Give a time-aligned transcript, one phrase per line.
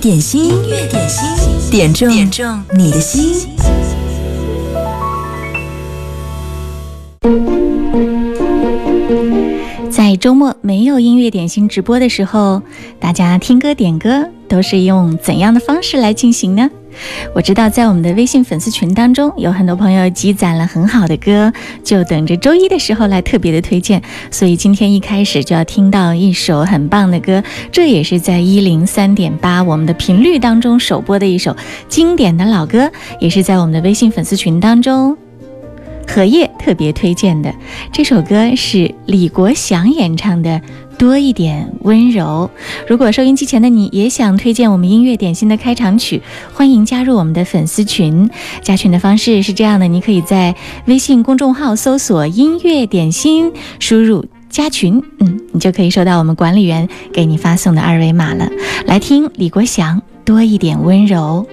[0.00, 3.46] 点心，音乐点心，点中点中你的心。
[9.90, 12.62] 在周末没有音乐点心直播的时候，
[12.98, 16.70] 大家听歌点歌都是用怎样的方式来进行呢？
[17.34, 21.52] 我知道，在我们的微信粉丝群当中，有很多朋友积攒了很好的歌，
[21.82, 24.02] 就等着周一的时候来特别的推荐。
[24.30, 31.56] 所以今天一开始就要听到一首很棒的歌，这也是在一零三点八我们的频率当中首播的一首
[31.88, 35.16] 经典的老歌，也是在我们的微信粉丝群当中。
[36.06, 37.54] 荷叶特别推荐的
[37.92, 40.50] 这首歌是李国祥演唱的
[41.00, 42.50] 《多一点温柔》。
[42.86, 46.20] 如果收音机前的你也想推荐我们音乐点心的开场曲，
[46.52, 48.28] 欢迎加入我们的粉丝群。
[48.60, 53.50] 加群的方式是这样的：你可以在微信公众号搜索“音乐点心”，
[53.80, 58.50] 输入“加群”，嗯，你就可以收到我们管理员给你发送的二维码了。
[58.84, 59.96] 来听李国祥
[60.26, 61.46] 《多一点温柔》。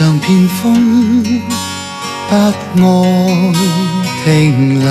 [0.00, 1.22] 像片风，
[2.30, 2.40] 不爱
[4.24, 4.88] 停留，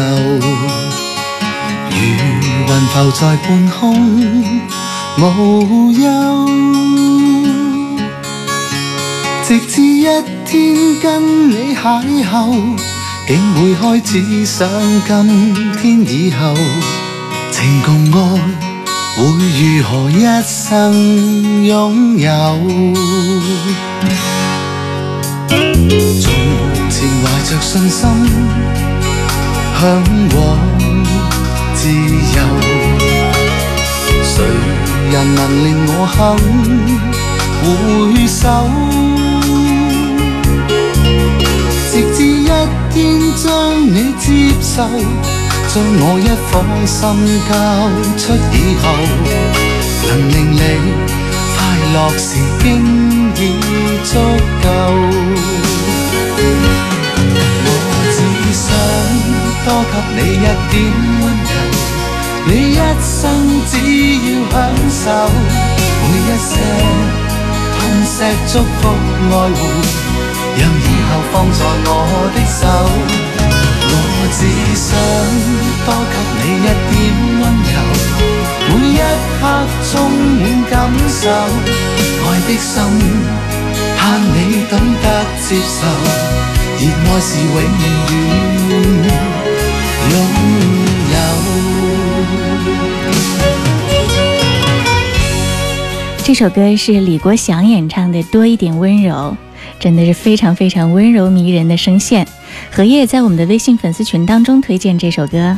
[1.89, 3.89] 如云浮在半空，
[5.17, 6.47] 无忧。
[9.47, 10.05] 直至一
[10.45, 12.77] 天跟你邂逅，
[13.27, 14.69] 竟会开始想
[15.07, 16.53] 今天以后，
[17.51, 18.19] 情共爱
[19.15, 19.23] 会
[19.57, 22.29] 如何一生拥有？
[25.89, 25.97] 从
[26.89, 27.99] 前怀着信心，
[29.79, 29.81] 向
[30.35, 30.39] 往
[31.73, 32.37] 自由，
[34.23, 34.31] 谁
[35.11, 36.17] 人能令我肯
[37.63, 37.67] 回
[38.27, 38.41] 首？
[41.91, 42.49] 直至一
[42.93, 42.97] 天
[43.35, 43.47] 将
[43.81, 44.23] 你接
[44.61, 44.75] 受，
[45.73, 46.51] 将我一颗
[46.85, 46.97] 心
[47.49, 47.51] 交
[48.15, 48.21] 出
[48.53, 48.85] 以后，
[50.07, 50.55] 能令你
[51.55, 51.57] 快
[51.93, 52.27] 乐时
[52.61, 52.63] 经。
[53.41, 53.41] 已
[54.03, 54.19] 足
[54.61, 55.58] 够。
[59.69, 60.37] 多给你一
[60.71, 60.73] 点
[61.21, 61.53] 温柔，
[62.47, 62.75] 你一
[63.05, 63.21] 生
[63.69, 63.71] 只
[64.25, 64.53] 要享
[64.89, 65.01] 受
[66.01, 66.51] 每一些
[67.75, 68.15] 痛惜
[68.47, 68.81] 祝福
[69.29, 69.61] 爱护，
[70.57, 71.87] 让以后放在我
[72.33, 72.61] 的手。
[73.91, 73.93] 我
[74.33, 74.41] 只
[74.75, 74.87] 想
[75.85, 76.91] 多给你一点
[77.39, 77.77] 温柔，
[78.69, 78.97] 每一
[79.39, 79.41] 刻
[79.91, 79.93] 充
[80.39, 80.73] 满感
[81.09, 81.21] 受。
[82.25, 82.73] 爱的心，
[83.99, 83.99] 盼
[84.33, 85.05] 你懂得
[85.47, 85.79] 接受，
[86.79, 87.53] 热爱是永
[89.05, 89.48] 远。
[90.09, 90.39] 拥有
[96.23, 99.13] 这首歌是李国祥演唱的《多一点温柔》，
[99.79, 102.27] 真的是非常非常温柔迷人的声线。
[102.71, 105.57] 荷叶在我们的微信粉丝群当中推荐这首歌。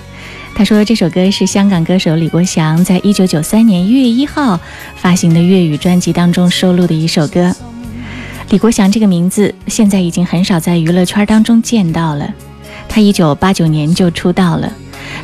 [0.55, 4.59] 他说：“这首歌是香港歌手李国祥在一九九三年一月一号
[4.95, 7.53] 发行的粤语专辑当中收录的一首歌。
[8.49, 12.33] 李国祥这个名字现在已经很少在娱乐圈当中见到了。
[12.93, 14.69] 他一九八九年就出道了，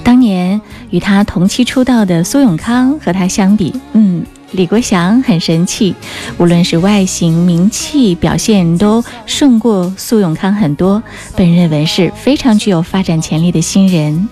[0.01, 5.93] 当年与他同期出道的苏永康和他相比，嗯，李国祥很神气，
[6.37, 11.03] 无论是外形、名气、表现都胜过苏永康很多，
[11.35, 14.29] 被认为是非常具有发展潜力的新人。”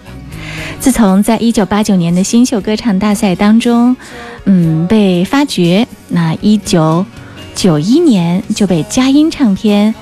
[0.79, 3.97] 自从在一九八九年的新秀歌唱大赛当中，
[4.45, 7.06] 嗯，被发掘，那一九
[7.53, 9.94] 九一年就被佳音唱片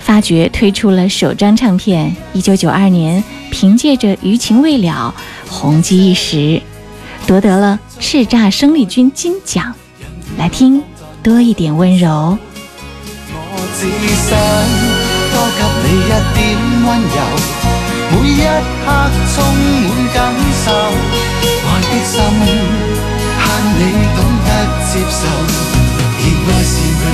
[0.00, 2.16] 发掘，推出了首张唱片。
[2.32, 5.14] 一九九二年，凭借着《余情未了》
[5.50, 6.60] 红极一时，
[7.26, 9.72] 夺得了叱咤生力军金奖。
[10.38, 10.82] 来听
[11.22, 12.36] 多一点温柔。
[13.32, 13.86] 我只
[14.16, 14.30] 想
[15.30, 16.38] 多给你一点
[16.86, 17.16] 温柔。
[18.10, 18.86] 每一刻
[19.32, 19.36] 充
[19.86, 20.18] 满感
[20.64, 20.66] 受，
[21.62, 22.12] 爱的心
[23.38, 23.40] 盼
[23.78, 23.80] 你
[24.16, 24.48] 懂得
[24.90, 25.22] 接受，
[26.18, 27.04] 热爱是永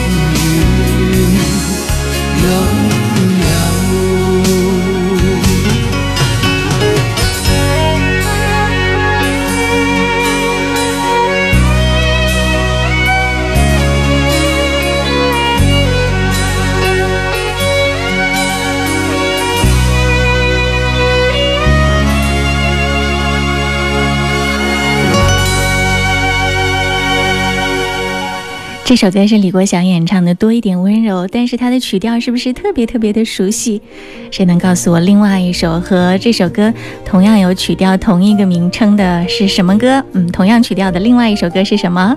[28.87, 33.83] 这首歌是李国祥演唱的，多一点温柔，但是它的曲调是不是特别特别的熟悉？
[34.31, 36.73] 谁能告诉我另外一首和这首歌
[37.05, 40.01] 同样有曲调、同一个名称的是什么歌？
[40.13, 42.17] 嗯，同样曲调的另外一首歌是什么？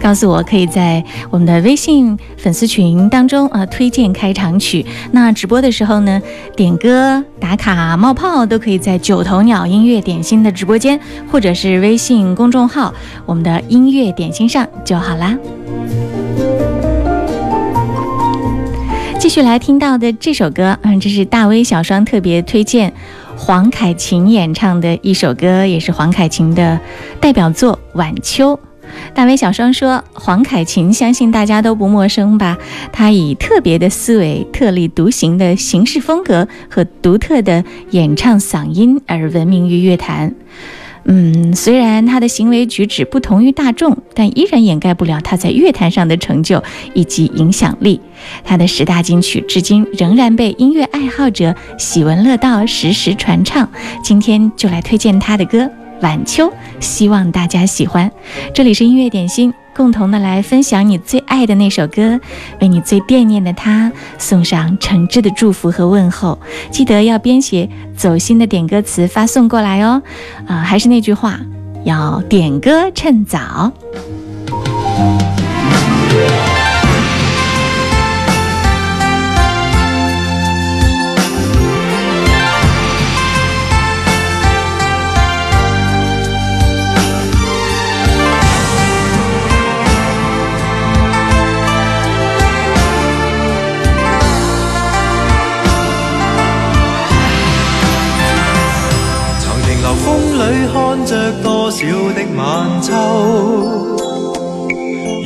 [0.00, 4.86] 告诉我，可以在我们的微信粉丝群当中啊推荐开场曲。
[5.12, 6.18] 那直播的时候呢，
[6.56, 10.98] 点歌、打卡、冒泡都可以在九头鸟音乐点心的直播间，
[11.30, 12.94] 或者是微信公众号
[13.26, 15.36] 我们的音乐点心上就好啦。
[19.26, 22.92] 继续来听到的这首歌，嗯，这是大威小双特别推荐
[23.36, 26.78] 黄凯芹演唱的一首歌，也是黄凯芹的
[27.20, 28.54] 代表作《晚秋》。
[29.14, 32.56] 大威小双说，黄凯芹相信大家都不陌生吧？
[32.92, 40.32] 他以特别的思维、特立独行的行事风格和独特的演唱嗓音而闻名于乐坛。
[41.08, 46.60] 嗯，虽然他的行为举止不同于大众，但依然掩盖不了他在乐坛上的成就
[46.94, 48.00] 以及影响力。
[48.42, 53.70] 他的十大金曲至今仍然被音乐爱好者喜闻乐道，时时传唱。
[54.02, 55.58] 今天就来推荐他的歌
[56.00, 56.48] 《晚秋》，
[56.80, 58.10] 希望大家喜欢。
[58.52, 59.54] 这里是音乐点心。
[59.76, 62.18] 共同的来分享你最爱的那首歌，
[62.62, 66.38] 为你最惦念的他送上诚挚的祝福和问候。
[66.70, 70.02] 记得要编写走心的点歌词发送过来哦。
[70.46, 71.38] 啊，还是那句话，
[71.84, 73.70] 要点歌趁早。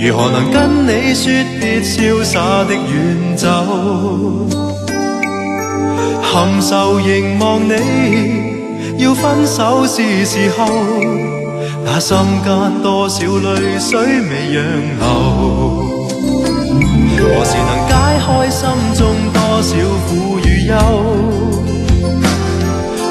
[0.02, 1.31] 如何能跟你说
[1.61, 3.47] 别潇洒的远走？
[6.23, 7.75] 含愁凝望你，
[8.97, 10.67] 要分手是时候，
[11.85, 14.64] 那心间多少泪水未让
[14.97, 15.05] 流？
[17.19, 17.93] 何时能解
[18.25, 19.05] 开心中
[19.35, 19.76] 多少
[20.08, 20.75] 苦与忧？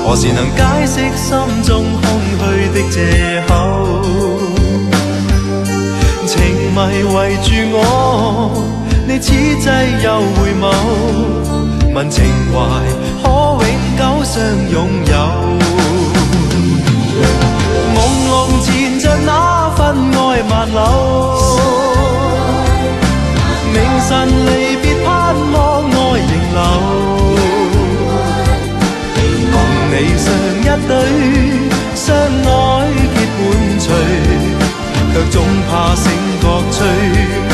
[0.04, 2.44] 何时能解释心中空虚
[2.74, 3.54] 的借口？
[6.80, 7.78] 迷围住我，
[9.06, 9.68] 你此际
[10.02, 10.64] 又回眸，
[11.94, 12.24] 问情
[12.54, 12.56] 怀
[13.22, 13.26] 可
[13.68, 13.68] 永
[13.98, 14.40] 久相
[14.72, 15.14] 拥有？
[17.94, 17.98] 朦
[18.30, 18.32] 胧
[18.64, 18.68] 缠
[18.98, 19.30] 着那
[19.76, 19.80] 份
[20.16, 20.18] 爱
[20.50, 20.80] 万缕，
[23.74, 23.76] 明
[24.08, 24.10] 晨
[24.48, 24.50] 离
[24.82, 25.08] 别盼
[25.52, 26.60] 望爱仍留。
[29.52, 29.54] 共
[29.92, 30.26] 你上
[30.64, 30.92] 一对，
[31.94, 32.56] 相爱
[33.16, 33.38] 结伴
[33.80, 33.86] 随，
[35.12, 35.36] 却总
[35.70, 36.08] 怕醒
[36.80, 37.49] 觉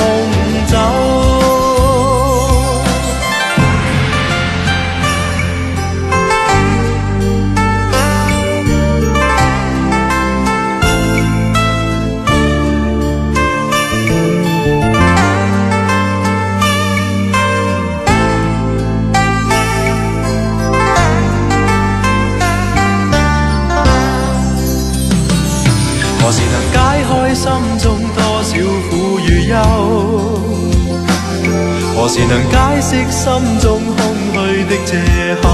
[32.15, 33.25] 何时能解释心
[33.59, 33.99] 中空
[34.31, 34.95] 虚的借
[35.41, 35.45] 口？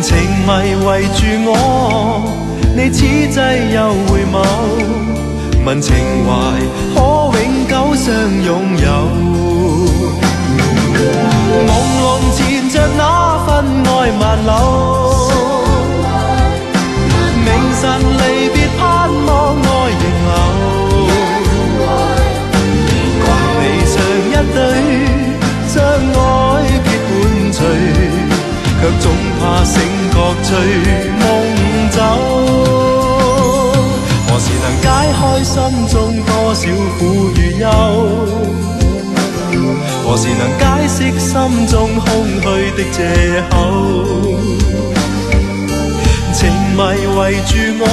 [0.00, 0.50] 情迷
[0.86, 1.52] 围住我，
[2.74, 3.36] 你此际
[3.74, 4.34] 又回眸，
[5.66, 5.94] 问情
[6.24, 6.30] 怀
[6.94, 6.96] 可
[7.36, 8.08] 永久相
[8.42, 8.88] 拥有？
[11.68, 11.70] 朦
[12.00, 12.02] 胧
[12.34, 13.00] 缠着那
[13.44, 13.50] 份
[13.84, 14.50] 爱万缕，
[17.44, 17.46] 明
[17.78, 17.82] 晨
[18.16, 18.20] 离
[18.54, 18.80] 别盼
[19.26, 19.30] 望
[30.52, 30.58] 随
[31.18, 31.24] 梦
[31.90, 31.96] 走。
[34.28, 34.86] 何时能解
[35.18, 35.56] 开心
[35.88, 36.62] 中多少
[36.98, 37.00] 苦
[37.38, 37.66] 与忧？
[40.04, 41.30] 何时能解释心
[41.66, 42.04] 中空
[42.42, 42.44] 虚
[42.76, 42.98] 的借
[43.48, 43.54] 口？
[46.34, 46.40] 情
[46.76, 46.80] 迷
[47.16, 47.86] 围住我，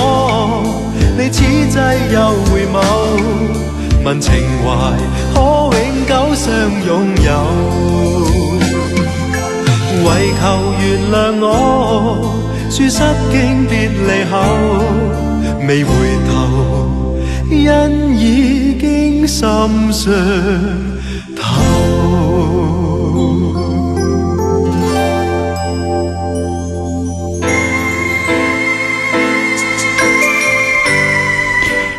[1.17, 1.77] 你此际
[2.13, 2.17] 又
[2.51, 2.75] 回眸，
[4.03, 4.27] 问情
[4.65, 4.67] 怀
[5.33, 5.37] 可
[5.77, 6.47] 永久相
[6.85, 6.89] 拥
[7.23, 7.29] 有，
[10.03, 10.07] 唯
[10.41, 10.41] 求
[10.81, 11.47] 原谅我，
[12.69, 12.99] 说失
[13.31, 14.37] 经别离后，
[15.67, 15.91] 未回
[16.29, 17.17] 头，
[17.49, 17.67] 因
[18.15, 19.91] 已经心伤
[21.35, 21.41] 透。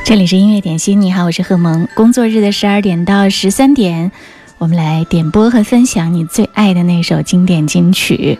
[0.04, 1.88] 这里是音乐点心，你好，我是贺萌。
[1.94, 4.12] 工作日的十二点到十三点，
[4.60, 8.38] 我们来点播和分享你最爱的那首经典金曲。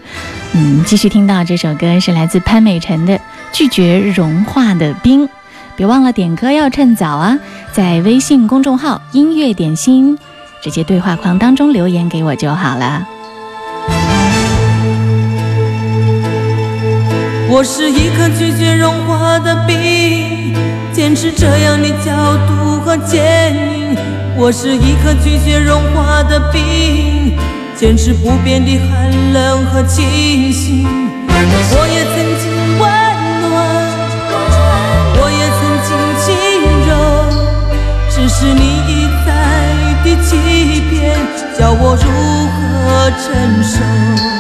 [0.53, 3.17] 嗯，继续听到这首歌是来自潘美辰的
[3.53, 5.27] 《拒绝融化的冰》。
[5.77, 7.39] 别忘了点歌要趁早啊，
[7.73, 10.19] 在微信公众号“音乐点心”
[10.63, 13.09] 直接对话框当中留言给我就好了。
[17.49, 20.55] 我是一颗拒绝融化的冰，
[20.93, 24.20] 坚持这样的角度和坚硬。
[24.43, 27.37] 我是一颗拒绝融化的冰，
[27.77, 30.89] 坚持不变的寒冷和清醒。
[31.29, 32.83] 我也曾经温
[33.51, 33.53] 暖，
[35.21, 35.89] 我也曾经
[36.25, 36.25] 轻
[36.89, 36.91] 柔，
[38.09, 38.91] 只是你一
[39.27, 39.29] 再
[40.03, 40.31] 的欺
[40.89, 41.21] 骗，
[41.59, 42.09] 叫我如
[42.49, 43.29] 何承
[43.63, 44.40] 受？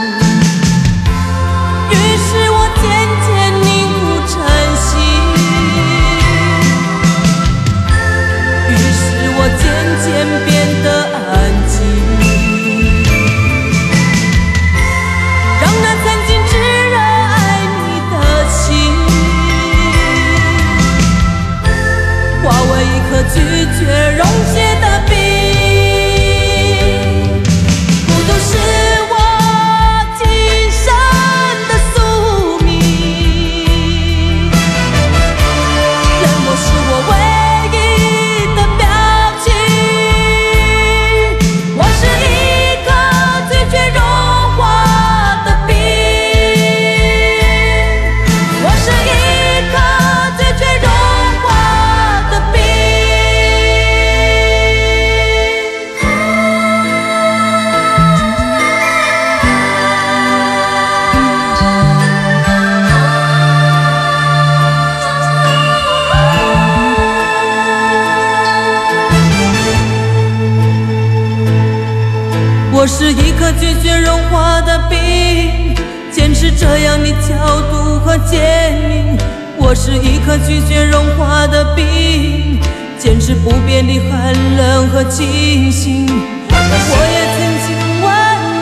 [79.70, 82.58] 我是一颗拒绝融化的冰
[82.98, 86.08] 坚持不变的寒冷和清醒。
[86.08, 88.10] 我也曾经温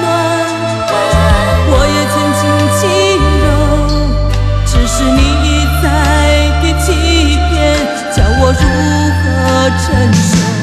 [0.02, 0.06] 暖
[1.70, 2.44] 我也曾经
[2.76, 2.84] 轻
[3.40, 3.48] 柔
[4.66, 5.86] 只是你一再
[6.60, 6.92] 的欺
[7.48, 7.56] 骗
[8.14, 8.62] 叫我如
[9.16, 9.24] 何
[9.78, 10.57] 承受？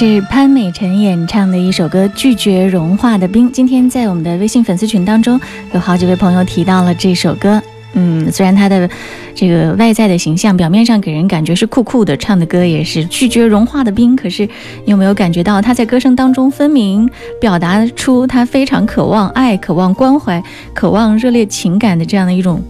[0.00, 3.48] 是潘美辰演唱的一首歌《拒绝融化的冰》。
[3.50, 5.38] 今天在我们的微信粉丝群当中，
[5.74, 7.62] 有好几位朋友提到了这首歌。
[7.92, 8.88] 嗯，虽然他的
[9.34, 14.46] 这个外在的形象，表面上给人感觉是酷酷的，唱的歌也是拒绝融化的冰，可是
[14.86, 17.06] 你有没有感觉到他在歌声当中分明
[17.38, 20.42] 表达出他非常渴望爱、渴望关怀、
[20.72, 22.62] 渴望热烈情感的这样的一种？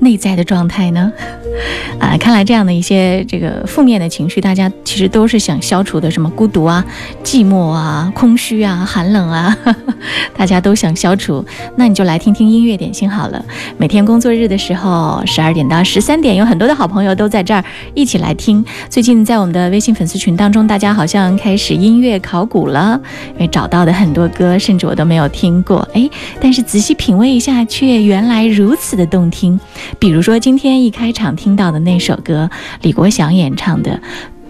[0.00, 1.12] 内在的状态呢？
[1.98, 6.84] 啊，看来这样的一些这个负面的情绪，大家其实都是想消除的，什么孤独啊、
[7.24, 9.56] 寂寞啊、空虚啊、寒冷啊，
[10.36, 11.42] 大家都想消除。
[11.76, 13.42] 那你就来听听音乐点心好了。
[13.78, 18.62] 每天工作日的时候，十二点到十三点，有很多的好朋友都在这儿一起来听。
[18.90, 23.00] 最近在我们的微信粉丝群当中，大家好像开始音乐考古了，
[23.34, 25.88] 因为找到的很多歌，甚至我都没有听过。
[25.94, 26.06] 哎，
[26.38, 29.58] 但是仔细品味一下，却原来如此的动听。
[29.98, 32.48] 比如说，今天一开场听到的那首歌，
[32.82, 33.92] 李国祥演唱的《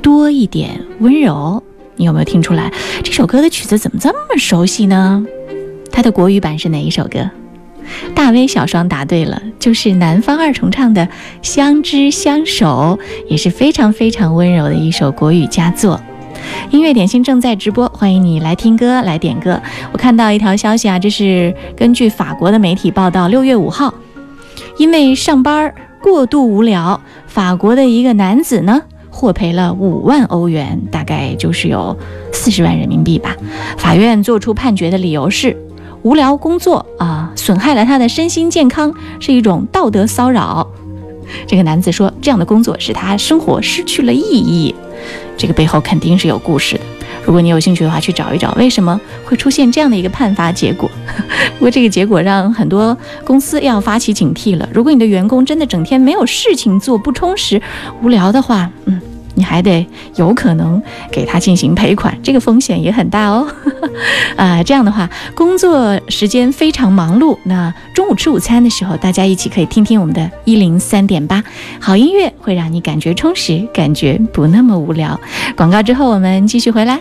[0.03, 1.63] 多一点温柔》，
[1.97, 2.73] 你有没有听出来？
[3.03, 5.25] 这首歌的曲子怎么这么熟悉呢？
[5.91, 7.31] 它的国语版是哪一首歌？
[8.15, 11.07] 大威小双答对了，就是南方二重唱的
[11.41, 12.99] 《相知相守》，
[13.31, 16.01] 也是非常非常温柔的一首国语佳作。
[16.71, 19.61] 音乐点心正在直播，欢迎你来听歌来点歌。
[19.93, 23.95] 我看到一条消息啊，这是根据法国的媒体报道，六月五号。
[24.79, 31.97] 因为上班过度无聊，法国的一个男子呢获赔了五万欧元，大概就是有
[32.33, 33.35] 四十万人民币吧。
[33.79, 35.57] 法院作出判决的理由是，
[36.03, 40.67] 无聊工作啊损害了他的身心健康，是一种道德骚扰。
[41.47, 44.75] 这个男子说，这样的工作使他生活失去了意义。
[45.37, 46.96] 这个背后肯定是有故事的。
[47.27, 50.89] 如果你有兴趣的话，去找一找为什么会出现这样的一个判罚结果。
[51.59, 54.69] 不过这个结果让很多公司要发起警惕了。
[54.73, 57.61] 如果你的员工真的整天没有事情做，不充实、
[58.01, 59.01] 无聊的话，嗯，
[59.35, 60.81] 你还得有可能
[61.11, 63.47] 给他进行赔款，这个风险也很大哦。
[64.37, 71.43] 啊，这样的话，工作时间非常忙碌，那中午吃午餐的时候，大家一起可以听听我们的一零三点八，
[71.81, 75.19] 好音乐会让你感觉充实，感觉不那么无聊。
[75.57, 77.01] 广告之后，我们继续回来。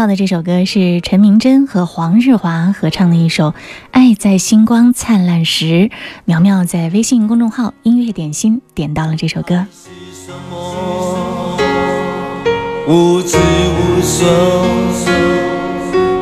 [0.00, 3.50] 到的这首歌是陈明真和黄日华合唱的一首
[3.90, 5.66] 《爱在星光灿烂时》。
[6.24, 9.66] 苗苗在微信公众号“音乐点心”点到了这首歌。
[12.88, 14.24] 无知无声，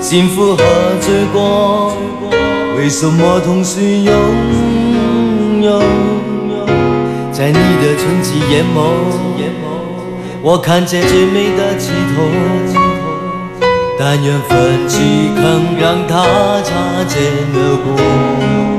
[0.01, 0.65] 幸福和
[1.01, 1.97] 罪过，
[2.77, 5.81] 为什么同时拥有？
[7.31, 8.91] 在你的纯净眼眸，
[10.43, 12.78] 我看见最美的起头。
[13.99, 17.21] 但愿奋起，肯让它擦肩
[17.53, 18.78] 而过。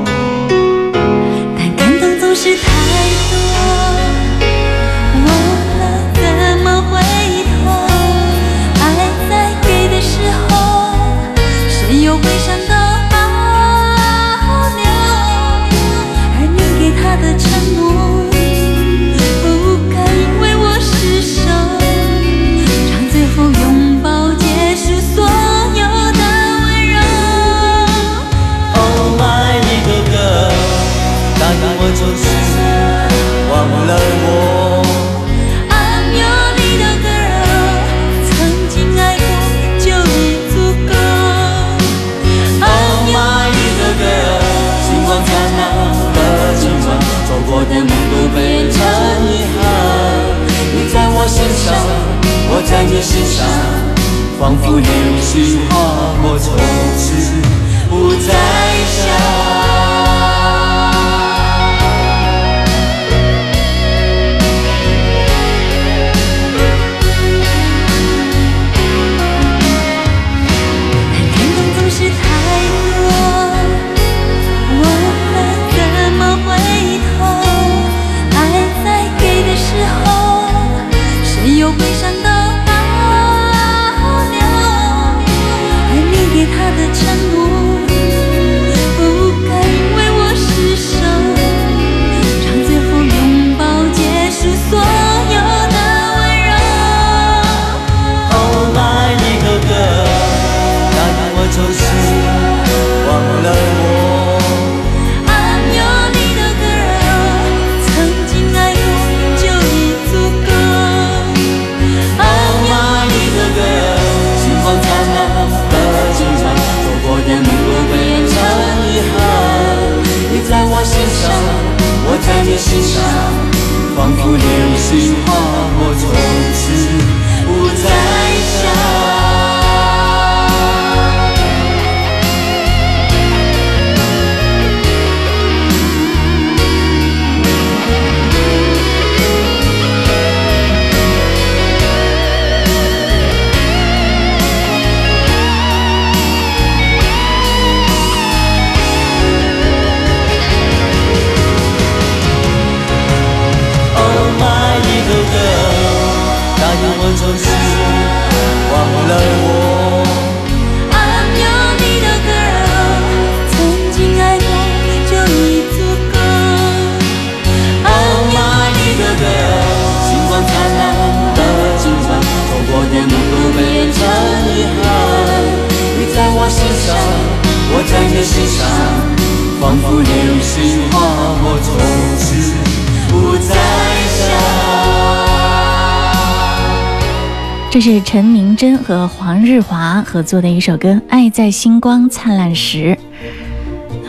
[187.92, 192.96] 是陈明真和黄日华合作的一首歌《爱在星光灿烂时》。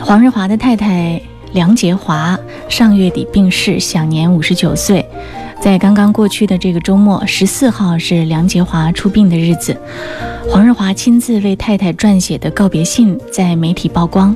[0.04, 1.20] 黄日华的太太
[1.52, 5.04] 梁洁华上月底病逝，享年五十九岁。
[5.60, 9.76] 在刚刚过去的这个周末，十四号是梁洁华出殡的日子。
[10.48, 14.32] 黄日华亲自为太太撰写的告别信在媒体曝光，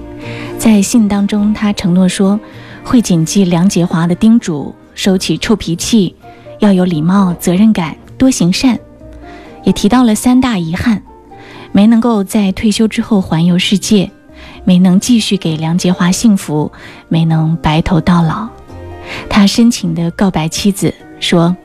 [0.59, 2.41] 在信当中，他承诺说
[2.83, 6.17] 会谨记梁洁华的叮嘱，收起臭脾气，
[6.59, 8.77] 要有礼貌、责任感，多行善。
[9.67, 11.03] 也提到了三大遗憾：
[11.73, 14.09] 没能够在退休之后环游世界，
[14.65, 16.71] 没能继续给梁洁华幸福，
[17.09, 18.49] 没能白头到老。
[19.29, 21.57] 他深情地告白妻子说：“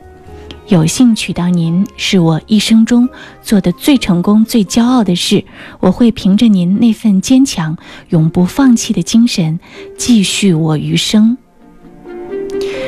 [0.67, 3.07] 有幸娶到您，是我一生中
[3.43, 5.45] 做的最成功、最骄傲的事。
[5.79, 7.77] 我会凭着您那份坚强、
[8.09, 9.59] 永不放弃的精神，
[9.95, 11.37] 继续我余生。”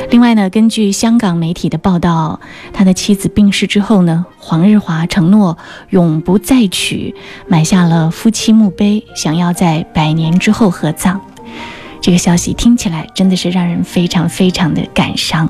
[0.09, 2.39] 另外呢，根据香港媒体的报道，
[2.71, 5.57] 他的妻子病逝之后呢，黄日华承诺
[5.89, 7.15] 永不再娶，
[7.47, 11.19] 买下了夫妻墓碑，想要在百年之后合葬。
[11.99, 15.49] 这个消息听起来真的是让人非常非常的感伤。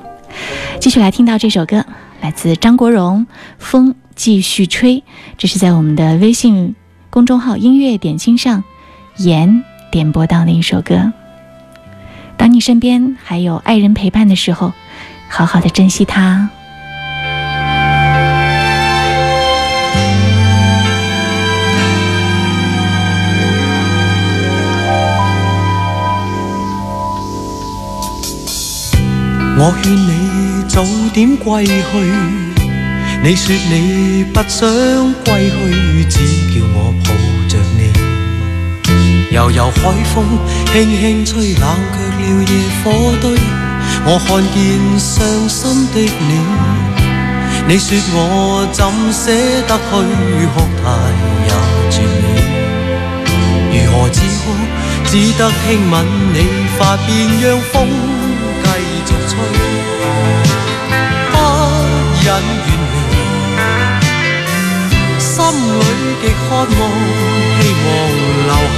[0.79, 1.85] 继续来听到这首歌，
[2.21, 4.97] 来自张国荣，《风继续吹》，
[5.37, 6.75] 这是在我们的微信
[7.09, 8.63] 公众号“音乐点心”上
[9.17, 11.11] 言点播到的一首歌。
[12.37, 14.73] 当你身边还有爱人陪伴的时候，
[15.29, 16.49] 好好的珍惜他。
[29.55, 31.73] 我劝你早点归去，
[33.23, 34.67] 你说你不想
[35.23, 35.49] 归
[36.09, 36.19] 去，
[39.55, 39.71] 由。
[39.71, 39.81] 海
[40.13, 40.15] 风
[40.71, 42.51] 轻轻吹，冷却了夜
[42.83, 42.85] 火
[43.21, 43.25] 堆。
[44.05, 44.55] 我看见
[44.99, 45.13] 伤
[45.49, 46.31] 心的你，
[47.67, 49.21] 你说我怎舍
[49.67, 49.91] 得去
[50.53, 50.83] 哭太
[51.45, 51.49] 也
[51.91, 52.25] 绝美。
[53.71, 54.43] 如何止哭？
[55.05, 55.93] 只得轻吻
[56.33, 56.35] 你
[56.77, 57.09] 发，边
[57.41, 57.73] 让风
[58.63, 58.65] 继
[59.05, 59.31] 续吹，
[61.31, 61.33] 不。
[62.23, 63.15] 忍远离，
[65.19, 65.81] 心里
[66.21, 66.65] 极渴望，
[67.59, 67.85] 希望
[68.47, 68.77] 留下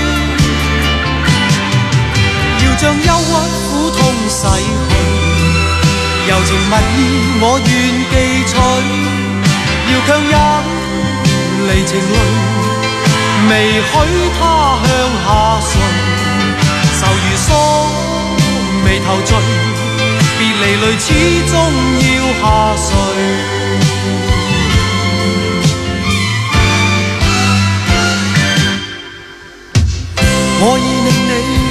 [2.81, 3.31] 要将忧郁
[3.69, 4.93] 苦痛洗去，
[6.27, 6.99] 柔情蜜意
[7.39, 7.69] 我愿
[8.09, 8.13] 记
[8.47, 8.51] 取。
[9.91, 10.33] 要强忍
[11.67, 12.15] 离情泪，
[13.49, 13.51] 未
[13.83, 13.93] 许
[14.39, 14.41] 他
[14.81, 14.89] 向
[15.21, 15.29] 下
[15.61, 15.71] 垂。
[16.97, 17.47] 愁如锁
[18.83, 19.29] 眉头聚，
[20.39, 21.05] 别离泪始
[21.51, 21.53] 终
[22.01, 22.09] 要
[22.41, 22.43] 下
[22.77, 22.89] 垂。
[30.63, 31.70] 我已令你快乐，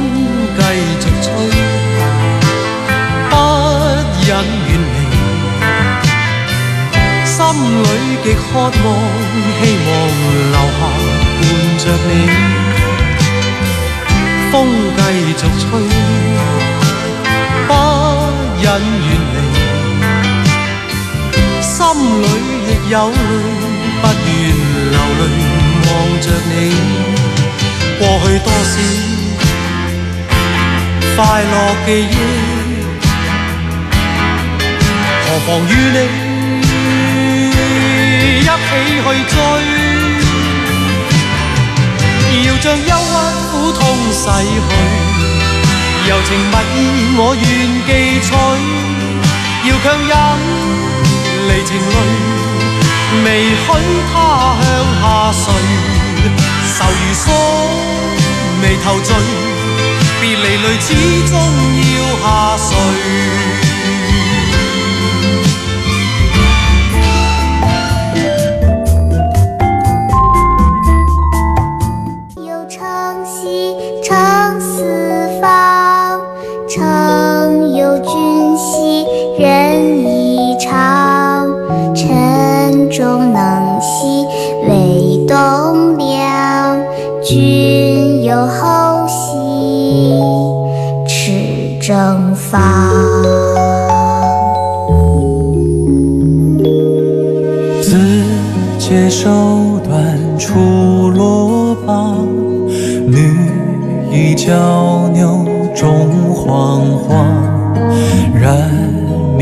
[7.61, 7.87] 里
[8.23, 8.69] 极渴望，
[9.59, 9.89] 希望
[10.51, 10.79] 留下
[11.37, 11.41] 伴
[11.77, 12.09] 着你。
[14.51, 14.53] 风
[14.97, 15.63] 继续吹，
[17.67, 17.69] 不
[18.61, 18.65] 忍
[19.07, 19.37] 远离。
[21.61, 21.71] 心
[22.21, 22.23] 里
[22.67, 23.13] 亦有泪，
[24.01, 24.29] 不愿
[24.91, 25.21] 流泪。
[25.83, 25.89] 望
[26.21, 26.53] 着你，
[27.99, 28.73] 过去多少
[31.15, 31.53] 快乐
[31.85, 32.15] 记忆，
[35.23, 36.30] 何妨与你一
[38.71, 39.35] 起去追？
[42.45, 43.15] 要将忧郁
[43.51, 43.81] 苦痛
[44.11, 44.69] 洗去，
[46.07, 46.79] 柔情蜜意
[47.17, 47.43] 我愿
[47.85, 47.89] 记
[48.23, 48.29] 取，
[49.67, 50.11] 要强忍
[51.47, 51.93] 离情泪。
[53.25, 53.67] 未许
[54.13, 54.13] 他
[54.61, 54.63] 向
[55.01, 55.03] 下
[55.33, 55.43] 垂，
[56.77, 57.27] 愁如锁，
[58.61, 59.11] 眉头聚，
[60.21, 60.87] 别离泪始
[61.29, 61.31] 终
[61.91, 62.25] 要下
[62.69, 63.70] 垂。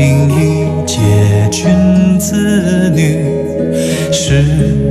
[0.00, 0.96] 名一介
[1.50, 3.22] 君子女，
[4.10, 4.89] 是。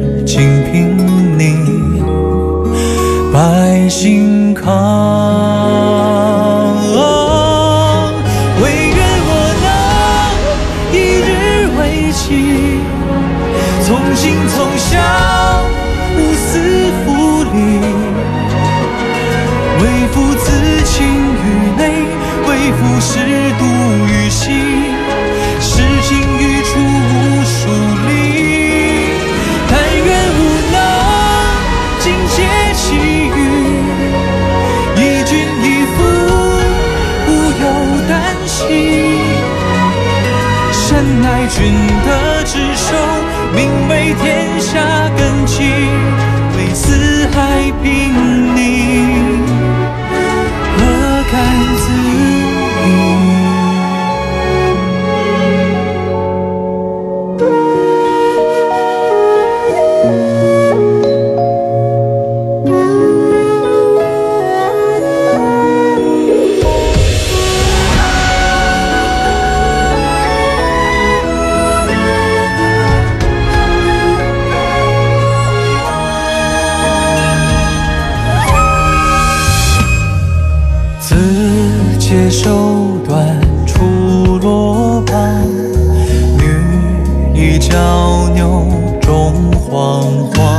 [87.69, 88.65] 小牛
[88.99, 90.01] 种黄
[90.31, 90.58] 花。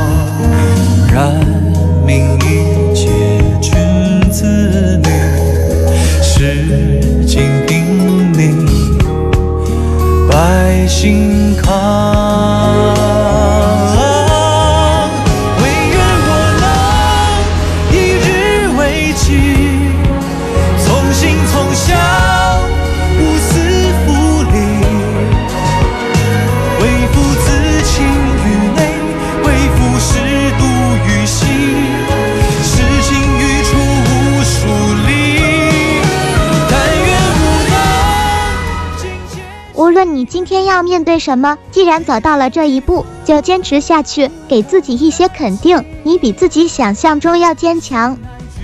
[40.83, 41.57] 面对什么？
[41.71, 45.83] 既然走到了这一步，就坚持下去，给自己一些肯定。
[46.03, 48.17] 你比自己想象中要坚强。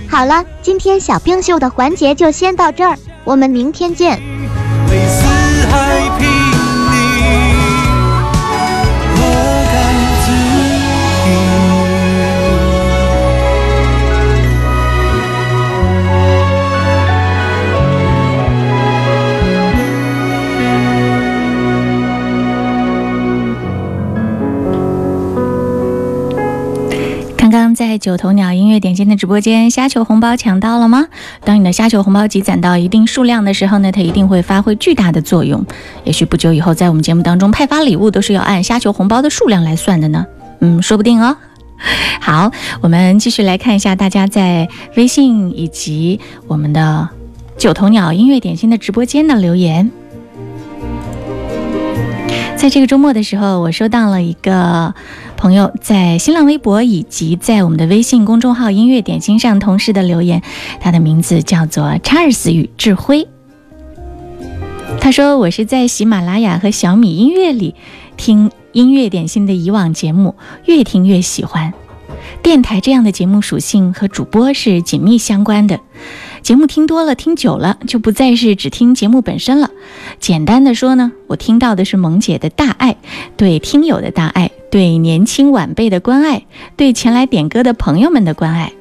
[0.08, 4.37] 好了，今天小冰秀的环节就先到这儿，我们明天见。
[27.78, 31.06] 在九头鸟音乐点心的直播间，虾球红包抢到了吗？
[31.44, 35.64] 当你的虾球红包积攒到一定数量的时候呢，它一定会发挥巨大的作用。
[36.02, 40.26] 也许不久以后，在我们节目当中派发礼物都是要按虾球红包的数量来算的呢。
[40.58, 41.36] 嗯，说不定哦。
[42.20, 47.08] 好，我们继续来看一下大家在微信以及我们的
[47.56, 49.88] 九头鸟音乐点心的直播间的留言。
[52.56, 54.92] 在这个周末的时候，我收到了一个
[55.38, 60.42] 朋友在新浪微博以及在我们的微信公众号“音乐点心”上同时的留言，
[60.80, 63.28] 他的名字叫做查尔斯与智辉。
[65.00, 67.76] 他说：“我是在喜马拉雅和小米音乐里
[68.16, 71.72] 听音乐点心的以往节目，越听越喜欢。
[72.42, 75.78] 电台这样的节目属性和主播是紧密相关的。”
[76.48, 79.70] 节目听多了，听久了就不再是只听节目本身了。
[80.18, 82.96] 简单的说呢，我听到的是萌姐的大爱，
[83.36, 88.72] 对听友的大爱，对年轻晚辈的关爱，对前来点歌的朋友们的关爱。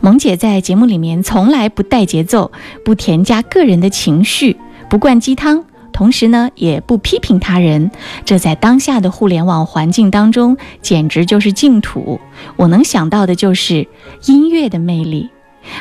[0.00, 2.52] 萌姐在节目里面从来不带节奏，
[2.86, 4.56] 不添加个人的情绪，
[4.88, 7.90] 不灌鸡汤，同时呢也不批评他人。
[8.24, 12.18] 这在当下的互联网环境当中，简直就是净土。
[12.56, 13.86] 我能想到的就是
[14.24, 15.28] 音乐的魅力。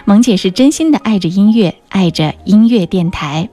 [0.06, 3.50] 萌姐是真心的爱着音乐，爱着音乐电台。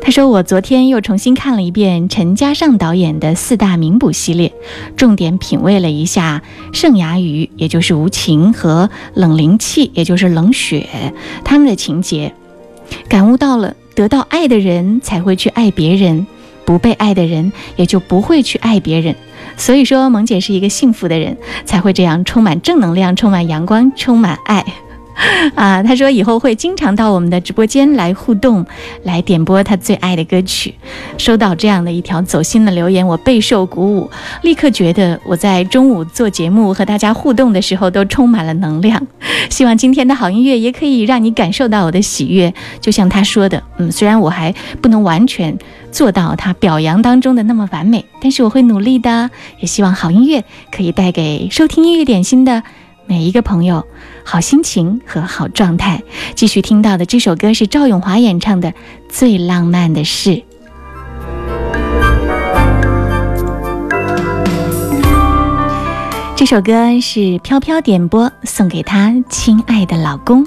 [0.00, 4.54] 她说：“我昨天又重新看了一遍陈嘉上导演的四大名捕系列，
[4.96, 11.12] 重点品味了一下盛牙鱼，也就是无情和冷灵气，也就是冷血
[11.44, 12.32] 他们的情节，
[13.06, 16.26] 感悟到了得到爱的人才会去爱别人，
[16.68, 19.14] 不被爱的人也就不会去爱别人。”
[19.56, 24.62] 所以说，萌姐是一个幸福的人，才会这样充满正能量、充满阳光、充满爱。
[25.54, 28.64] 啊，他说以后会经常到我们的直播间来互动，
[29.02, 30.74] 来点播他最爱的歌曲。
[31.16, 34.10] 收到这样的一条走心的留言，我备受鼓舞，
[34.42, 39.04] 立刻觉得我在中午做节目和大家互动的时候都充满了能量。
[39.50, 42.54] 希望今天的好音乐也可以让你感受到我的喜悦。
[42.80, 45.58] 就像他说的，嗯，虽然我还不能完全
[45.90, 49.30] 做到他表扬当中的那么完美，但是我会努力的。
[49.58, 52.62] 也希望好音乐可以带给收听音乐点心的。
[53.08, 53.86] 每一个朋友，
[54.22, 56.02] 好心情和好状态。
[56.34, 58.70] 继续听到的这首歌是赵咏华演唱的
[59.08, 60.30] 《最浪漫的事》。
[66.36, 70.46] 这首歌是飘飘点播，送给她亲爱的老公。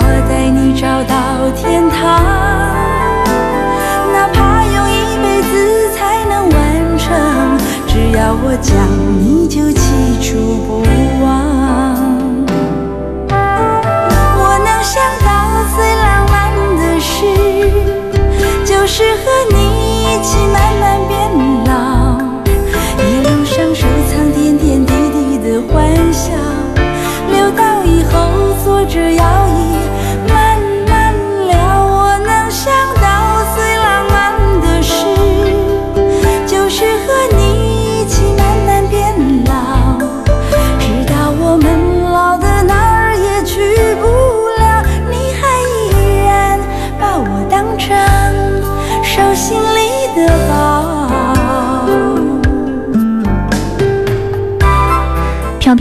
[8.33, 8.87] 我讲，
[9.19, 9.70] 你就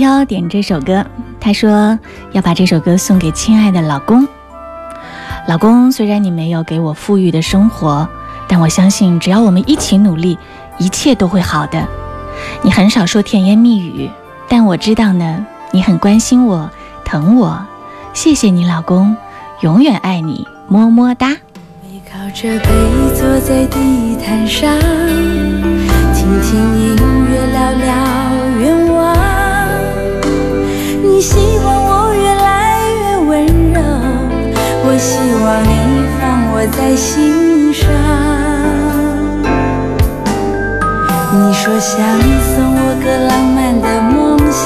[0.01, 1.05] 飘点这首歌，
[1.39, 1.99] 他说
[2.33, 4.27] 要把这首歌送给亲爱的老公。
[5.47, 8.09] 老公，虽然你没有给我富裕的生活，
[8.49, 10.39] 但我相信只要我们一起努力，
[10.79, 11.87] 一切都会好的。
[12.63, 14.09] 你很少说甜言蜜语，
[14.49, 16.71] 但我知道呢，你很关心我，
[17.05, 17.63] 疼我。
[18.15, 19.15] 谢谢你，老公，
[19.61, 21.29] 永远爱你，么么哒。
[21.83, 22.71] 背靠着背
[23.15, 24.79] 坐在地毯上，
[26.15, 28.20] 听听音乐，聊聊
[31.21, 33.79] 你希望我越来越温柔
[34.87, 37.85] 我希望你放我在心上
[41.31, 42.01] 你说想
[42.41, 44.65] 送我个浪漫的梦想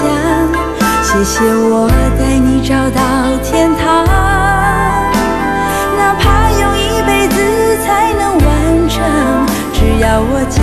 [1.02, 1.90] 谢谢我
[2.20, 4.06] 带你找到天堂。
[5.98, 7.34] 哪怕用一辈子
[7.82, 9.02] 才能完成
[9.72, 10.62] 只要我讲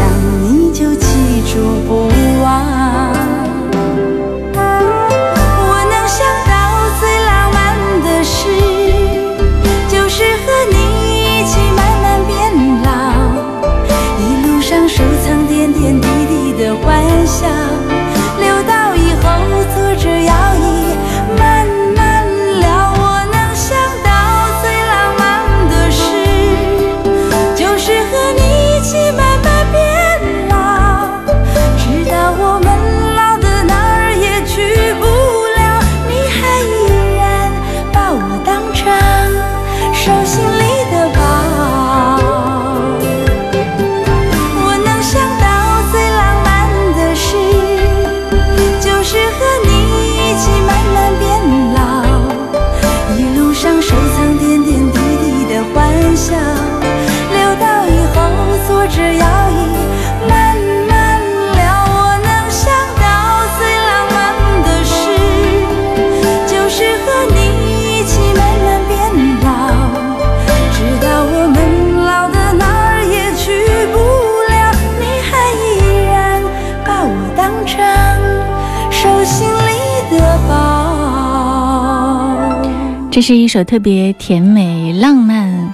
[83.12, 85.74] 这是一首特别甜美、浪漫，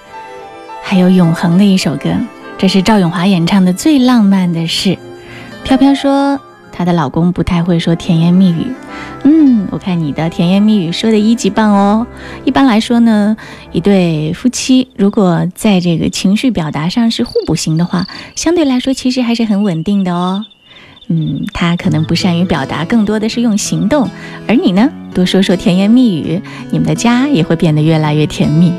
[0.81, 2.09] 还有永恒的一首歌。
[2.57, 4.89] 这是赵咏华演唱的《最浪漫的事》。
[5.63, 8.65] 飘飘说，她的老公不太会说甜言蜜语。
[9.23, 12.07] 嗯，我看你的甜言蜜语说的一级棒哦。
[12.43, 13.37] 一般来说呢，
[13.71, 20.43] 一对夫妻如果在这个情绪表达上是互补型的话，相对来说其实还是很稳定的哦。
[21.09, 24.09] 嗯，他可能不善于表达，更多的是用行动，
[24.47, 28.73] 而你呢，多说说甜言蜜语，你们的家也会变得越来越甜蜜。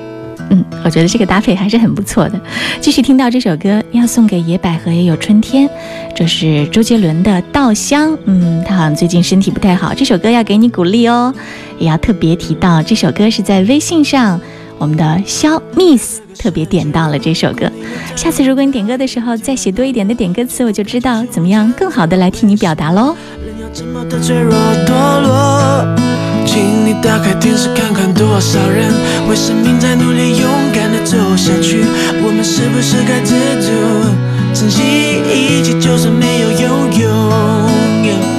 [0.51, 2.41] 嗯，我觉得这个搭配还是很不错的。
[2.81, 5.69] 继续听到这首歌，要送给野百合也有春天，
[6.15, 8.13] 这是周杰伦的《稻香》。
[8.25, 11.35] 嗯，他好像最近身体不太好，这首歌要给你鼓励哦。
[11.79, 14.41] 也要特别提到，这首歌是在微信上，
[14.79, 17.71] 我们的肖 Miss 特别点到了这首歌。
[18.17, 23.17] 下次如果你点歌的时候再写多一点的点歌词，我就知道怎么样更好的来替你表达喽。
[23.45, 24.17] 人要这么的
[25.23, 25.97] 落
[26.47, 28.93] 请你打开电视看看，多少人
[29.29, 31.85] 为生命在努力，勇敢的走下去。
[32.25, 33.71] 我们是不是该知足，
[34.55, 34.83] 珍惜
[35.29, 36.61] 一切，就算没有拥
[37.01, 38.38] 有？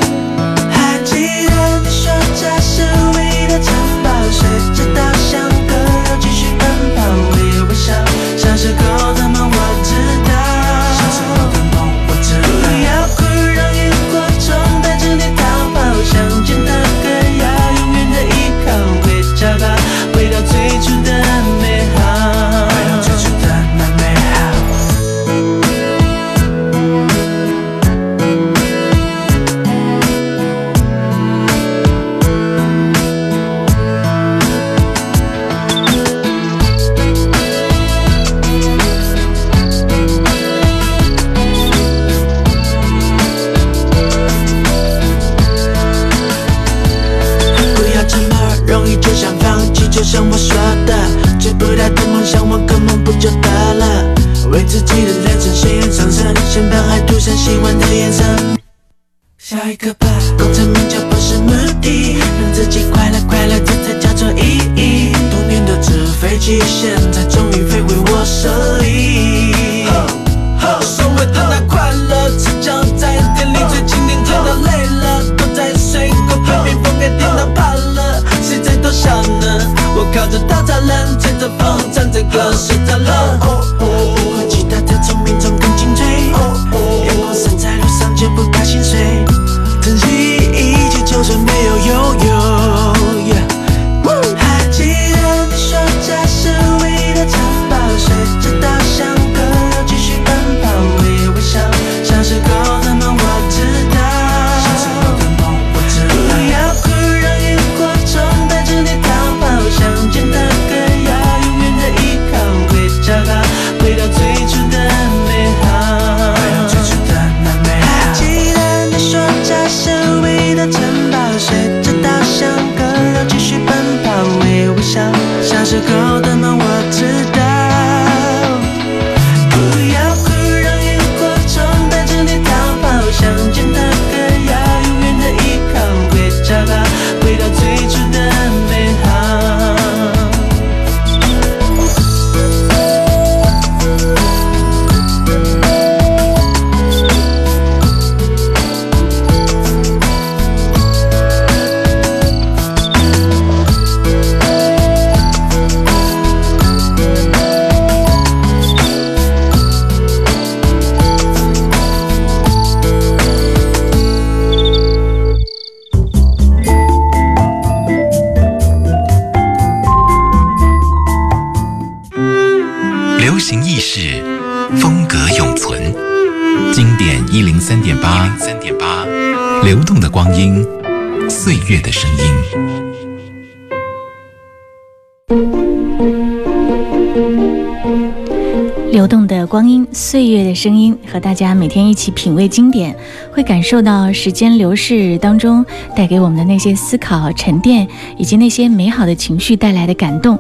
[190.10, 192.96] 岁月的声音，和大家每天一起品味经典，
[193.40, 195.66] 会感受到时间流逝当中
[195.96, 197.88] 带给我们的那些思考、沉淀，
[198.18, 200.38] 以及那些美好的情绪带来的感动。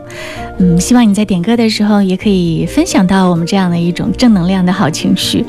[0.58, 5.46] 嗯，希望你在点歌的时候也可以分享到我们这样的一种正能量的好情绪。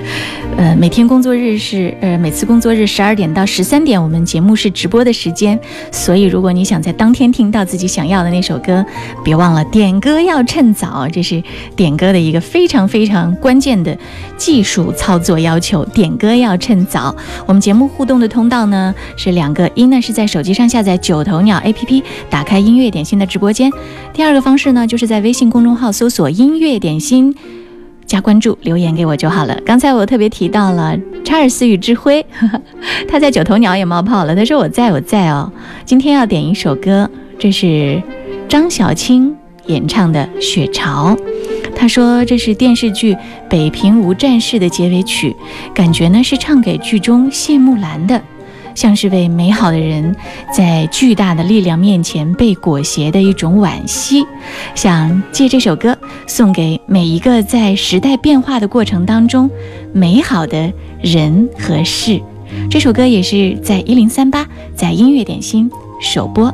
[0.57, 5.59] 呃，每天工作日是呃每次工作日十二点到十三点，我们节目是直播的时间，
[5.91, 8.87] 所以如果你想在当天听到自己想要的那首歌，
[9.25, 11.43] 别忘了点歌要趁早，这是
[11.75, 13.99] 点歌的一个非常非常关键的
[14.37, 17.13] 技术操作要求，点歌要趁早。
[17.47, 23.71] 我们节目互动的通道呢是两个，一呢是在手机上下载九头鸟 APP，打开音乐点心的直播间；
[24.13, 27.35] 第二个方式呢就是在微信公众号搜索“音乐点心”。
[28.07, 29.57] 加关注，留言给我就好了。
[29.65, 32.27] 刚才我特别提到了查尔斯与智辉，
[33.07, 34.35] 他在九头鸟也冒泡了。
[34.35, 35.53] 他说我在我在哦。
[35.85, 38.03] 今天要点一首歌，这是
[38.49, 39.37] 张小青
[39.71, 41.17] 演唱的《雪潮》。
[41.75, 43.15] 他说这是电视剧
[43.49, 45.35] 《北平无战事》的结尾曲，
[45.73, 48.21] 感觉呢是唱给剧中谢木兰的。
[48.73, 50.15] 像是为美好的人
[50.55, 54.25] 在巨大的力量面前被裹挟的一种惋惜，
[54.75, 55.97] 想借这首歌
[56.27, 59.51] 送给每一个在时代变化的过程当中
[59.93, 62.21] 美好的人和事。
[62.71, 66.53] 这首歌也是在一零三八在音乐点心首播，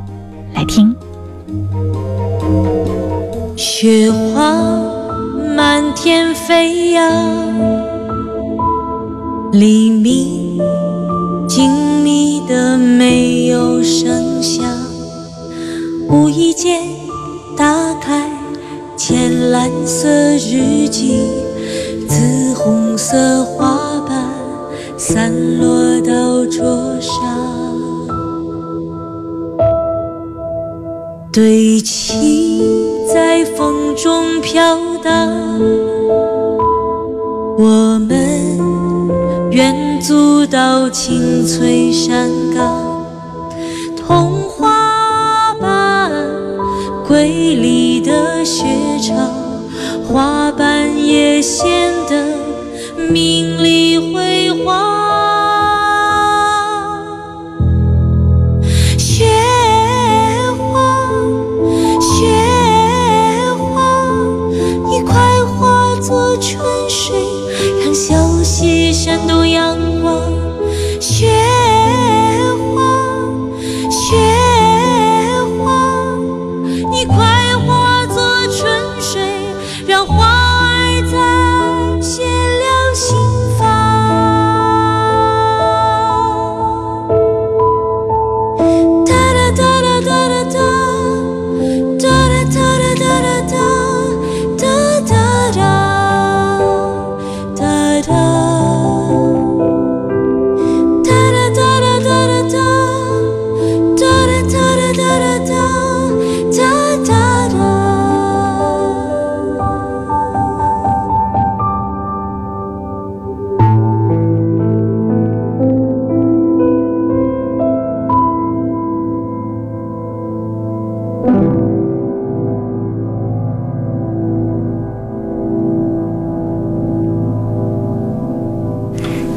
[0.55, 0.95] 来听。
[3.57, 4.55] 雪花
[5.57, 7.11] 满天飞扬，
[9.51, 10.61] 黎明。
[11.49, 11.71] 静
[12.05, 14.63] 谧的没有声响，
[16.11, 16.83] 无意间
[17.57, 18.31] 打开
[18.95, 21.23] 浅蓝色日记，
[22.07, 24.29] 紫红色花瓣
[24.99, 27.66] 散落到桌上，
[31.37, 32.63] 堆砌
[33.13, 35.31] 在风中飘荡，
[37.59, 38.59] 我们。
[39.51, 43.05] 远足到青翠山岗，
[43.99, 46.11] 童话般
[47.07, 48.65] 瑰丽的雪
[49.03, 49.31] 场，
[50.09, 52.17] 花瓣也显得
[53.11, 53.46] 明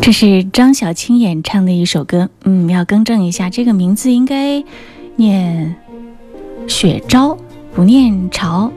[0.10, 4.64] 这是张小青演唱的一首歌，嗯，要更正一下，这个名字应该
[5.18, 5.76] 念
[6.68, 7.38] 雪昭，
[7.76, 8.72] 不念潮。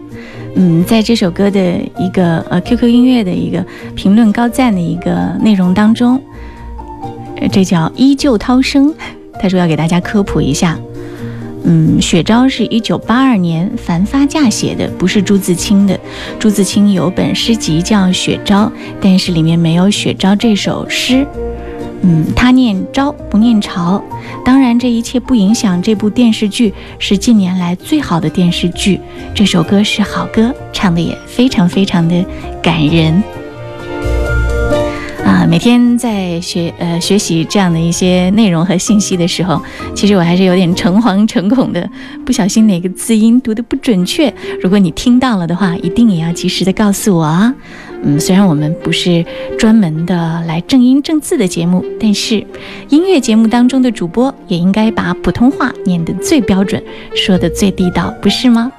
[0.56, 3.64] 嗯，在这首歌的一个呃 QQ 音乐的一个
[3.94, 6.20] 评论高赞的一个内容当中，
[7.50, 8.94] 这叫依旧涛声，
[9.40, 10.78] 他说要给大家科普一下。
[11.64, 15.98] 嗯，雪招是一九八二年樊发稼写的，不是朱自清的。
[16.38, 18.66] 朱自清有本诗集叫《雪招》，
[19.00, 21.26] 但是里面没有雪招这首诗。
[22.02, 24.02] 嗯，他念招不念朝。
[24.44, 28.98] 当然，这一切不影响这部电视剧是近年来最好的电视剧。
[29.32, 32.24] 这首歌是好歌，唱的也非常非常的
[32.60, 33.22] 感人。
[35.46, 39.60] 每天在学呃学习这样的一些内容和信息的时候，
[39.94, 41.88] 其实我还是有点诚惶诚恐的，
[42.24, 44.32] 不小心哪个字音读的不准确，
[44.62, 47.54] 如果你听到了的话，一定也要及时的告诉我啊。
[48.04, 49.24] 嗯，虽然我们不是
[49.58, 52.44] 专门的来正音正字的节目，但是
[52.88, 56.82] 音乐节目当中的主播也应该把普通话念得最标准，
[57.14, 58.72] 说的最地道，不是吗？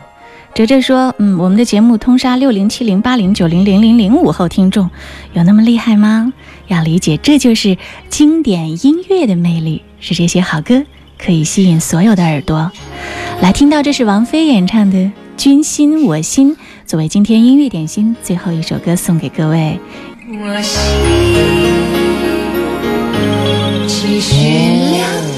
[0.54, 4.88] 哲哲说：“嗯，我们的节目通杀六零七零八零九零零零零五后听众，
[5.34, 6.32] 有那么厉害吗？
[6.68, 7.76] 要理解，这就是
[8.10, 10.84] 经典音乐的魅力，是这些好歌
[11.18, 12.72] 可以吸引所有的耳朵。
[13.42, 14.98] 来听到，这是王菲演唱的
[15.36, 19.80] 《君心我心》，作为今天音乐点心最后一首歌送给各位。
[20.30, 20.80] 我心
[23.88, 24.36] 其实
[24.92, 25.33] 亮。